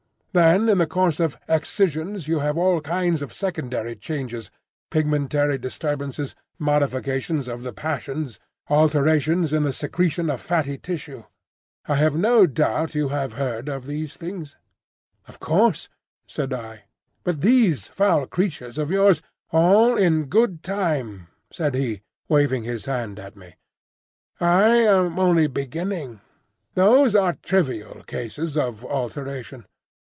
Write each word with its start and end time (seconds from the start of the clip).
Then 0.33 0.69
in 0.69 0.77
the 0.77 0.87
case 0.87 1.19
of 1.19 1.37
excisions 1.49 2.29
you 2.29 2.39
have 2.39 2.57
all 2.57 2.79
kinds 2.79 3.21
of 3.21 3.33
secondary 3.33 3.97
changes, 3.97 4.49
pigmentary 4.89 5.57
disturbances, 5.59 6.35
modifications 6.57 7.49
of 7.49 7.63
the 7.63 7.73
passions, 7.73 8.39
alterations 8.69 9.51
in 9.51 9.63
the 9.63 9.73
secretion 9.73 10.29
of 10.29 10.39
fatty 10.39 10.77
tissue. 10.77 11.25
I 11.85 11.95
have 11.95 12.15
no 12.15 12.45
doubt 12.45 12.95
you 12.95 13.09
have 13.09 13.33
heard 13.33 13.67
of 13.67 13.85
these 13.85 14.15
things?" 14.15 14.55
"Of 15.27 15.41
course," 15.41 15.89
said 16.29 16.53
I. 16.53 16.85
"But 17.25 17.41
these 17.41 17.89
foul 17.89 18.25
creatures 18.25 18.77
of 18.77 18.89
yours—" 18.89 19.21
"All 19.51 19.97
in 19.97 20.27
good 20.27 20.63
time," 20.63 21.27
said 21.51 21.75
he, 21.75 22.03
waving 22.29 22.63
his 22.63 22.85
hand 22.85 23.19
at 23.19 23.35
me; 23.35 23.55
"I 24.39 24.67
am 24.67 25.19
only 25.19 25.47
beginning. 25.47 26.21
Those 26.73 27.17
are 27.17 27.33
trivial 27.43 28.03
cases 28.07 28.57
of 28.57 28.85
alteration. 28.85 29.65